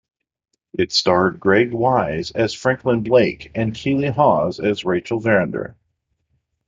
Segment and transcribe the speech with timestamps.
[0.73, 5.75] It starred Greg Wise as Franklin Blake and Keeley Hawes as Rachel Verinder.